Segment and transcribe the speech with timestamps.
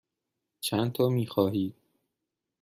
[0.59, 1.75] چندتا می خواهید؟